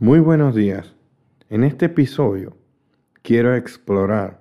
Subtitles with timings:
[0.00, 0.92] Muy buenos días.
[1.48, 2.56] En este episodio
[3.22, 4.40] quiero explorar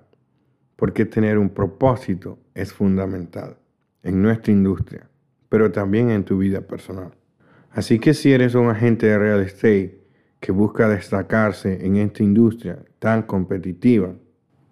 [0.75, 3.59] por qué tener un propósito es fundamental
[4.01, 5.08] en nuestra industria,
[5.50, 7.11] pero también en tu vida personal.
[7.69, 10.02] Así que si eres un agente de real estate
[10.39, 14.16] que busca destacarse en esta industria tan competitiva,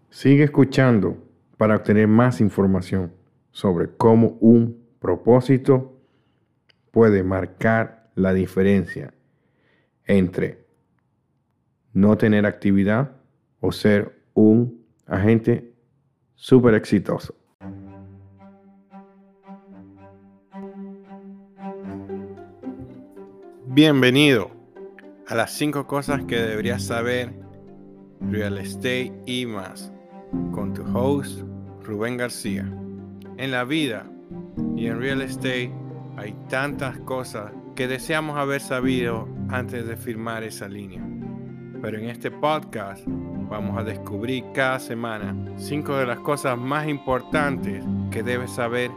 [0.10, 1.16] sigue escuchando
[1.58, 3.14] para obtener más información
[3.52, 6.02] sobre cómo un propósito
[6.90, 9.14] puede marcar la diferencia
[10.06, 10.61] entre
[11.94, 13.12] no tener actividad
[13.60, 15.74] o ser un agente
[16.36, 17.36] súper exitoso.
[23.68, 24.52] Bienvenido
[25.28, 27.34] a las 5 cosas que deberías saber
[28.20, 29.92] Real Estate y más
[30.52, 31.42] con tu host
[31.82, 32.70] Rubén García.
[33.38, 34.06] En la vida
[34.76, 35.72] y en Real Estate
[36.18, 41.21] hay tantas cosas que deseamos haber sabido antes de firmar esa línea.
[41.82, 47.84] Pero en este podcast vamos a descubrir cada semana cinco de las cosas más importantes
[48.12, 48.92] que debes saber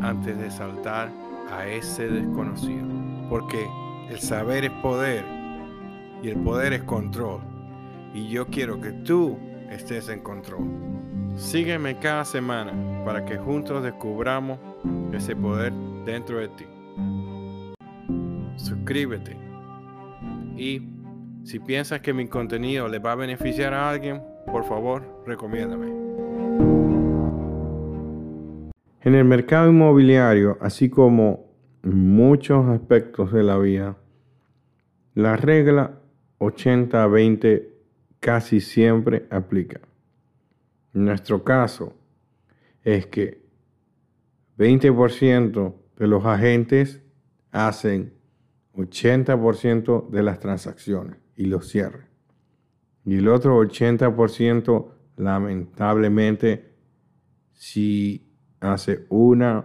[0.00, 1.12] antes de saltar
[1.52, 2.84] a ese desconocido.
[3.30, 3.64] Porque
[4.10, 5.24] el saber es poder
[6.22, 7.40] y el poder es control.
[8.12, 9.38] Y yo quiero que tú
[9.70, 10.64] estés en control.
[11.36, 12.72] Sígueme cada semana
[13.04, 14.58] para que juntos descubramos
[15.12, 15.72] ese poder
[16.04, 16.64] dentro de ti.
[18.56, 19.36] Suscríbete
[20.56, 20.93] y
[21.44, 25.88] si piensas que mi contenido le va a beneficiar a alguien, por favor, recomiéndame.
[29.02, 33.98] En el mercado inmobiliario, así como muchos aspectos de la vida,
[35.14, 36.00] la regla
[36.38, 37.68] 80-20
[38.20, 39.80] casi siempre aplica.
[40.94, 41.94] En nuestro caso
[42.82, 43.44] es que
[44.56, 47.02] 20% de los agentes
[47.50, 48.13] hacen
[48.76, 52.06] 80% de las transacciones y los cierre.
[53.04, 54.86] Y el otro 80%,
[55.16, 56.72] lamentablemente,
[57.52, 58.26] si
[58.60, 59.64] hace una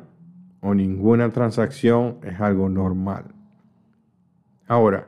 [0.62, 3.34] o ninguna transacción, es algo normal.
[4.68, 5.08] Ahora,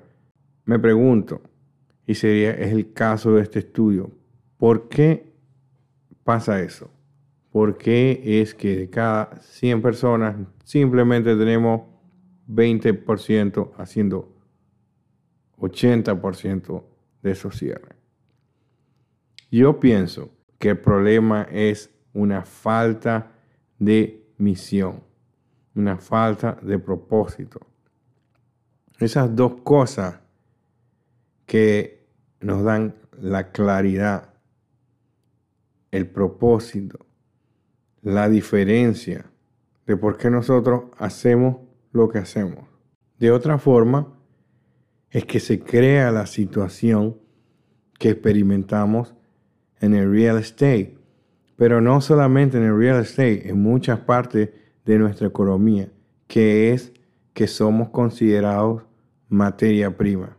[0.65, 1.41] me pregunto,
[2.07, 4.11] y sería es el caso de este estudio,
[4.57, 5.33] ¿por qué
[6.23, 6.89] pasa eso?
[7.51, 11.90] ¿Por qué es que de cada 100 personas simplemente tenemos
[12.51, 14.35] 20% haciendo
[15.57, 16.83] 80%
[17.21, 17.95] de esos cierres.
[19.51, 23.31] Yo pienso que el problema es una falta
[23.79, 25.03] de misión,
[25.75, 27.59] una falta de propósito.
[28.99, 30.19] Esas dos cosas
[31.45, 32.07] que
[32.39, 34.33] nos dan la claridad,
[35.91, 37.05] el propósito,
[38.01, 39.25] la diferencia
[39.85, 41.57] de por qué nosotros hacemos
[41.91, 42.65] lo que hacemos.
[43.19, 44.17] De otra forma,
[45.11, 47.17] es que se crea la situación
[47.99, 49.13] que experimentamos
[49.79, 50.97] en el real estate,
[51.57, 54.49] pero no solamente en el real estate, en muchas partes
[54.85, 55.91] de nuestra economía,
[56.27, 56.93] que es
[57.33, 58.83] que somos considerados
[59.27, 60.37] materia prima.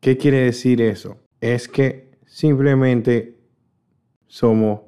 [0.00, 1.18] ¿Qué quiere decir eso?
[1.40, 3.38] Es que simplemente
[4.26, 4.80] somos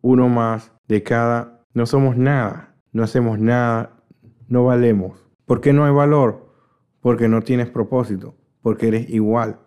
[0.00, 4.02] uno más de cada, no somos nada, no hacemos nada,
[4.48, 5.23] no valemos.
[5.46, 6.48] ¿Por qué no hay valor?
[7.00, 8.34] Porque no tienes propósito
[8.64, 9.60] porque eres igual.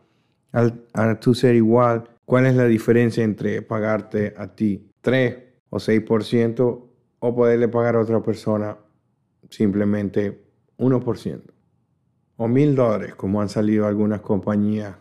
[0.51, 5.37] Al, tú ser igual, ¿cuál es la diferencia entre pagarte a ti 3
[5.69, 6.83] o 6%
[7.19, 8.75] o poderle pagar a otra persona
[9.51, 10.43] simplemente
[10.79, 11.41] 1%?
[12.37, 14.95] O mil dólares, como han salido algunas compañías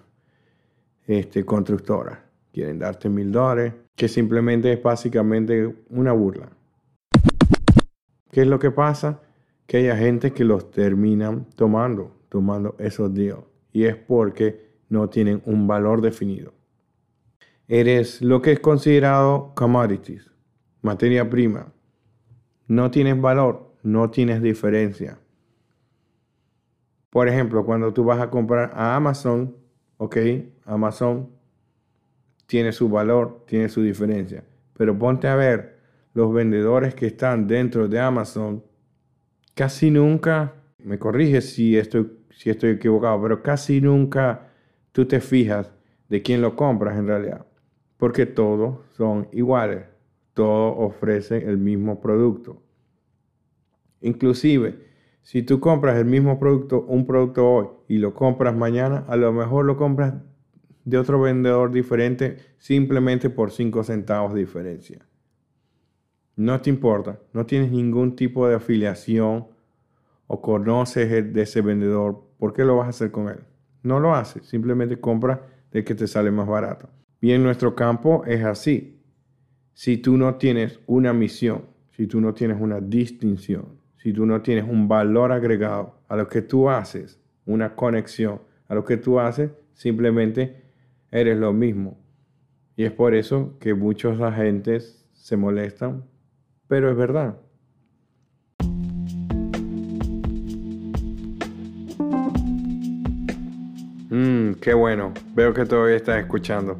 [1.06, 2.18] este, constructoras.
[2.52, 6.50] Quieren darte mil dólares, que simplemente es básicamente una burla.
[8.30, 9.22] ¿Qué es lo que pasa?
[9.66, 15.42] Que hay gente que los terminan tomando, tomando esos deals y es porque no tienen
[15.44, 16.54] un valor definido.
[17.68, 20.30] Eres lo que es considerado commodities,
[20.82, 21.72] materia prima.
[22.68, 25.18] No tienes valor, no tienes diferencia.
[27.10, 29.56] Por ejemplo, cuando tú vas a comprar a Amazon,
[29.96, 30.16] ok,
[30.64, 31.30] Amazon
[32.46, 34.44] tiene su valor, tiene su diferencia.
[34.74, 35.78] Pero ponte a ver
[36.14, 38.62] los vendedores que están dentro de Amazon,
[39.56, 42.06] casi nunca, me corriges si estoy
[42.36, 44.48] si estoy equivocado, pero casi nunca
[44.92, 45.72] tú te fijas
[46.08, 47.46] de quién lo compras en realidad,
[47.96, 49.86] porque todos son iguales,
[50.34, 52.62] todos ofrecen el mismo producto.
[54.02, 54.78] Inclusive,
[55.22, 59.32] si tú compras el mismo producto, un producto hoy y lo compras mañana, a lo
[59.32, 60.14] mejor lo compras
[60.84, 65.06] de otro vendedor diferente simplemente por 5 centavos de diferencia.
[66.36, 69.46] No te importa, no tienes ningún tipo de afiliación
[70.26, 73.40] o conoces de ese vendedor ¿por qué lo vas a hacer con él?
[73.82, 76.88] No lo haces, simplemente compra de que te sale más barato.
[77.20, 79.00] Y en nuestro campo es así.
[79.72, 84.42] Si tú no tienes una misión, si tú no tienes una distinción, si tú no
[84.42, 89.20] tienes un valor agregado a lo que tú haces, una conexión a lo que tú
[89.20, 90.62] haces, simplemente
[91.10, 91.98] eres lo mismo.
[92.76, 96.04] Y es por eso que muchos agentes se molestan,
[96.68, 97.36] pero es verdad.
[104.10, 105.12] Mmm, qué bueno.
[105.34, 106.76] Veo que todavía estás escuchando.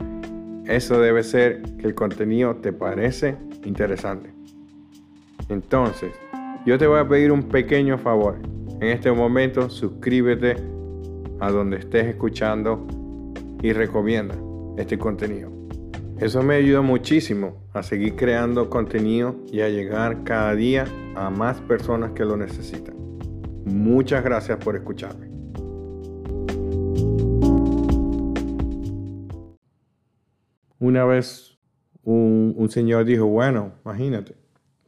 [0.67, 4.33] Eso debe ser que el contenido te parece interesante.
[5.49, 6.13] Entonces,
[6.65, 8.39] yo te voy a pedir un pequeño favor.
[8.81, 10.57] En este momento, suscríbete
[11.41, 12.87] a donde estés escuchando
[13.63, 14.35] y recomienda
[14.77, 15.56] este contenido.
[16.19, 21.61] Eso me ayuda muchísimo a seguir creando contenido y a llegar cada día a más
[21.61, 22.97] personas que lo necesitan.
[23.67, 25.29] Muchas gracias por escucharme.
[30.79, 31.59] Una vez
[32.03, 34.37] un, señor dijo, bueno, imagínate,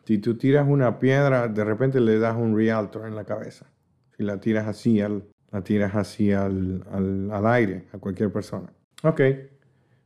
[0.04, 3.66] si tú tiras una piedra, de repente le das un realtor en la cabeza.
[4.16, 8.72] Si la tiras así, al, la tiras así al, al aire, a cualquier persona.
[9.02, 9.20] Ok,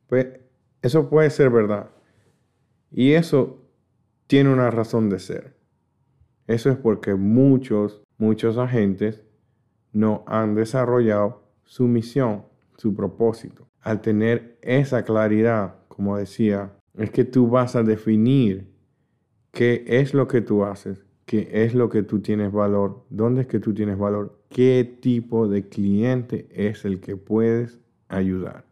[0.08, 0.41] pues
[0.82, 1.90] eso puede ser verdad.
[2.90, 3.62] Y eso
[4.26, 5.56] tiene una razón de ser.
[6.46, 9.23] Eso es porque muchos, muchos agentes
[9.93, 12.44] no han desarrollado su misión,
[12.76, 18.73] su propósito al tener esa claridad, como decía, es que tú vas a definir
[19.50, 23.46] qué es lo que tú haces, qué es lo que tú tienes valor, dónde es
[23.49, 28.64] que tú tienes valor, qué tipo de cliente es el que puedes ayudar,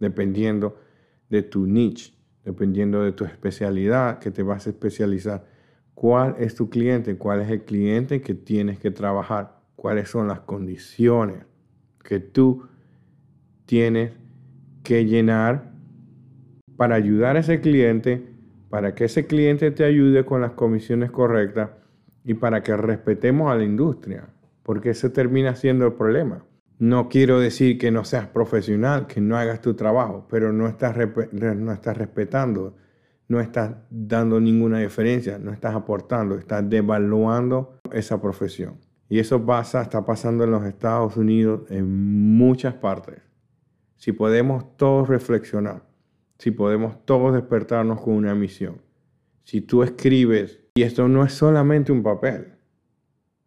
[0.00, 0.76] dependiendo
[1.32, 2.12] de tu niche,
[2.44, 5.46] dependiendo de tu especialidad que te vas a especializar.
[5.94, 7.16] ¿Cuál es tu cliente?
[7.16, 9.62] ¿Cuál es el cliente que tienes que trabajar?
[9.74, 11.38] ¿Cuáles son las condiciones
[12.04, 12.64] que tú
[13.64, 14.12] tienes
[14.82, 15.72] que llenar
[16.76, 18.28] para ayudar a ese cliente,
[18.68, 21.70] para que ese cliente te ayude con las comisiones correctas
[22.24, 24.28] y para que respetemos a la industria,
[24.62, 26.44] porque ese termina siendo el problema.
[26.82, 30.96] No quiero decir que no seas profesional, que no hagas tu trabajo, pero no estás,
[31.30, 32.74] no estás respetando,
[33.28, 38.80] no estás dando ninguna diferencia, no estás aportando, estás devaluando esa profesión.
[39.08, 43.22] Y eso pasa, está pasando en los Estados Unidos en muchas partes
[43.94, 45.84] si podemos todos reflexionar,
[46.36, 48.82] si podemos todos despertarnos con una misión,
[49.44, 52.54] si tú escribes, y esto no es solamente un papel,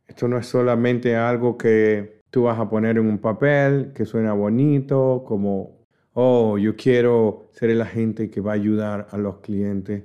[0.08, 4.34] esto no es solamente algo que tú vas a poner en un papel que suena
[4.34, 10.04] bonito, como, oh, yo quiero ser el agente que va a ayudar a los clientes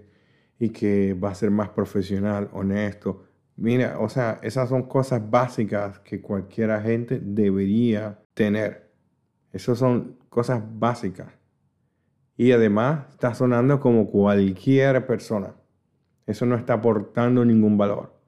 [0.56, 3.24] y que va a ser más profesional, honesto.
[3.56, 8.92] Mira, o sea, esas son cosas básicas que cualquier agente debería tener.
[9.52, 11.32] Esas son cosas básicas.
[12.36, 15.56] Y además está sonando como cualquier persona.
[16.28, 18.19] Eso no está aportando ningún valor.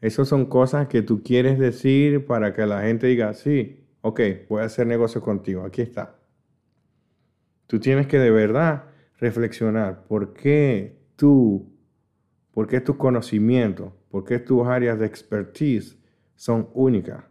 [0.00, 4.62] Esas son cosas que tú quieres decir para que la gente diga, sí, ok, voy
[4.62, 6.16] a hacer negocio contigo, aquí está.
[7.66, 8.84] Tú tienes que de verdad
[9.18, 11.72] reflexionar por qué tú,
[12.52, 15.96] por qué tus conocimientos, por qué tus áreas de expertise
[16.36, 17.24] son únicas,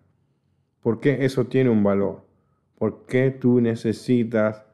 [0.81, 2.23] por qué eso tiene un valor.
[2.83, 4.65] ¿Por qué tú necesitas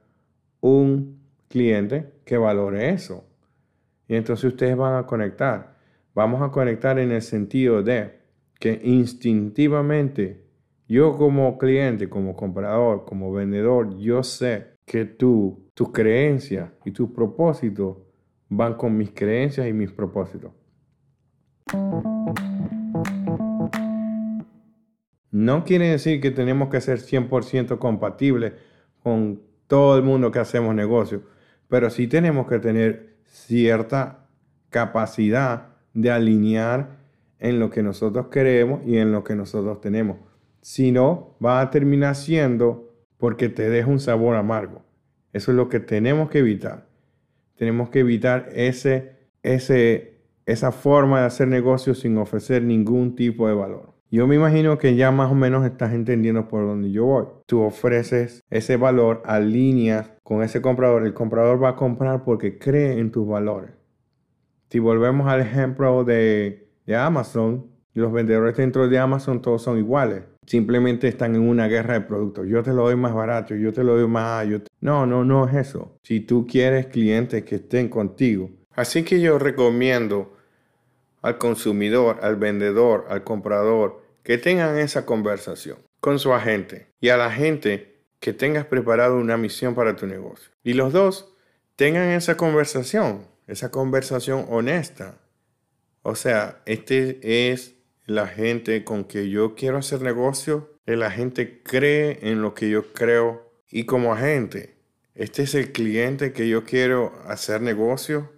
[0.61, 3.23] un cliente que valore eso?
[4.07, 5.77] Y entonces ustedes van a conectar.
[6.13, 8.19] Vamos a conectar en el sentido de
[8.59, 10.43] que instintivamente
[10.87, 17.11] yo como cliente, como comprador, como vendedor, yo sé que tú, tus creencias y tus
[17.11, 17.97] propósitos
[18.49, 20.51] van con mis creencias y mis propósitos.
[25.31, 28.53] No quiere decir que tenemos que ser 100% compatibles
[29.03, 31.21] con todo el mundo que hacemos negocio,
[31.67, 34.27] pero sí tenemos que tener cierta
[34.71, 36.99] capacidad de alinear
[37.39, 40.17] en lo que nosotros queremos y en lo que nosotros tenemos.
[40.61, 44.81] Si no, va a terminar siendo porque te deja un sabor amargo.
[45.33, 46.87] Eso es lo que tenemos que evitar.
[47.55, 53.53] Tenemos que evitar ese, ese, esa forma de hacer negocios sin ofrecer ningún tipo de
[53.53, 53.93] valor.
[54.11, 57.25] Yo me imagino que ya más o menos estás entendiendo por dónde yo voy.
[57.45, 61.05] Tú ofreces ese valor, alineas con ese comprador.
[61.05, 63.71] El comprador va a comprar porque cree en tus valores.
[64.69, 70.23] Si volvemos al ejemplo de, Amazon, los vendedores dentro de Amazon todos son iguales.
[70.45, 72.47] Simplemente están en una guerra de productos.
[72.47, 74.47] Yo te lo doy más barato, yo te lo doy más.
[74.79, 75.97] No, no, no es eso.
[76.03, 78.49] Si tú quieres clientes que estén contigo.
[78.75, 80.35] Así que yo recomiendo
[81.21, 85.77] al consumidor, al vendedor, al comprador, que tengan esa conversación.
[85.99, 90.49] con su agente y a la gente que tengas preparado una misión para tu negocio.
[90.63, 91.33] Y los dos
[91.75, 95.17] tengan esa conversación, esa conversación honesta.
[96.03, 97.75] O sea, este es
[98.05, 102.93] la gente con que yo quiero hacer negocio, la gente cree en lo que yo
[102.93, 104.77] creo y como agente,
[105.13, 108.31] este es el cliente que yo quiero hacer negocio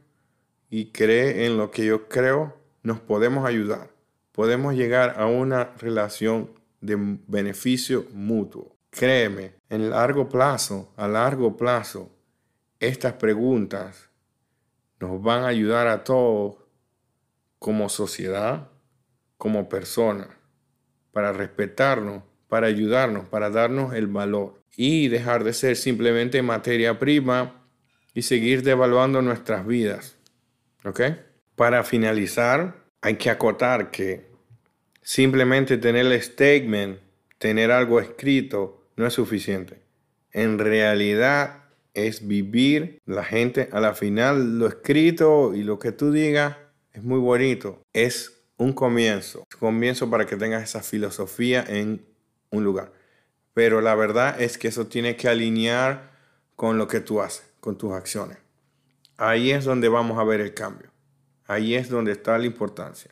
[0.70, 3.92] y cree en lo que yo creo, nos podemos ayudar.
[4.32, 8.76] Podemos llegar a una relación de beneficio mutuo.
[8.90, 12.10] Créeme, en largo plazo, a largo plazo,
[12.80, 14.11] estas preguntas
[15.02, 16.58] nos van a ayudar a todos
[17.60, 18.70] como sociedad,
[19.38, 20.28] como personas,
[21.12, 27.66] para respetarnos, para ayudarnos, para darnos el valor y dejar de ser simplemente materia prima
[28.14, 30.18] y seguir devaluando nuestras vidas.
[30.86, 31.02] ¿Ok?
[31.56, 34.30] Para finalizar, hay que acotar que
[35.02, 37.00] simplemente tener el statement,
[37.38, 39.82] tener algo escrito, no es suficiente.
[40.32, 41.61] En realidad
[41.94, 46.58] es vivir la gente a la final, lo escrito y lo que tú digas
[46.94, 47.82] es muy bonito.
[47.94, 52.06] Es un comienzo, un comienzo para que tengas esa filosofía en
[52.52, 52.92] un lugar.
[53.54, 56.12] Pero la verdad es que eso tiene que alinear
[56.56, 58.38] con lo que tú haces, con tus acciones.
[59.18, 60.92] Ahí es donde vamos a ver el cambio.
[61.46, 63.12] Ahí es donde está la importancia.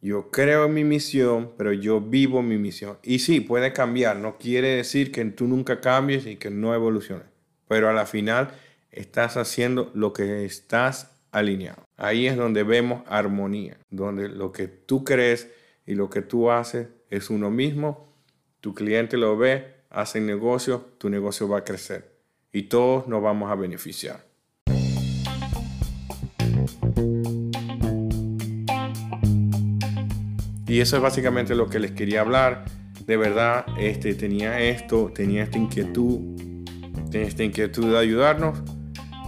[0.00, 2.98] Yo creo en mi misión, pero yo vivo mi misión.
[3.02, 4.16] Y sí, puede cambiar.
[4.16, 7.26] No quiere decir que tú nunca cambies y que no evoluciones.
[7.68, 8.50] Pero a la final
[8.90, 11.84] estás haciendo lo que estás alineado.
[11.96, 15.50] Ahí es donde vemos armonía, donde lo que tú crees
[15.86, 18.12] y lo que tú haces es uno mismo.
[18.60, 22.14] Tu cliente lo ve, hace negocio, tu negocio va a crecer
[22.52, 24.24] y todos nos vamos a beneficiar.
[30.66, 32.64] Y eso es básicamente lo que les quería hablar.
[33.06, 36.20] De verdad, este, tenía esto, tenía esta inquietud,
[37.14, 38.58] tenía esta inquietud de ayudarnos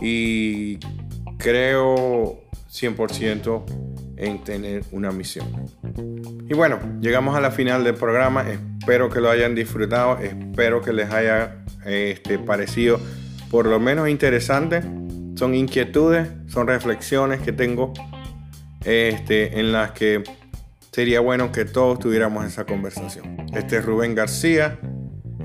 [0.00, 0.78] y
[1.38, 3.62] creo 100%
[4.16, 5.46] en tener una misión.
[6.48, 8.44] Y bueno, llegamos a la final del programa.
[8.50, 10.18] Espero que lo hayan disfrutado.
[10.18, 12.98] Espero que les haya este, parecido
[13.52, 14.82] por lo menos interesante.
[15.36, 17.92] Son inquietudes, son reflexiones que tengo
[18.84, 20.24] este, en las que
[20.90, 23.46] sería bueno que todos tuviéramos esa conversación.
[23.54, 24.76] Este es Rubén García.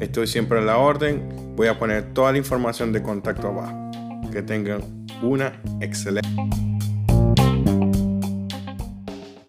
[0.02, 1.56] Estoy siempre en la orden.
[1.56, 3.92] Voy a poner toda la información de contacto abajo.
[4.32, 4.82] Que tengan
[5.22, 6.28] una excelente.